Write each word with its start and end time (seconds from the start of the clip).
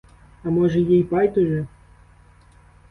А 0.43 0.49
може, 0.49 0.79
їй 0.79 1.03
байдуже? 1.03 1.67